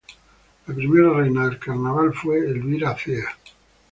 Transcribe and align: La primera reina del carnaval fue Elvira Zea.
La 0.65 0.73
primera 0.73 1.13
reina 1.13 1.45
del 1.45 1.59
carnaval 1.59 2.11
fue 2.15 2.39
Elvira 2.39 2.97
Zea. 2.97 3.37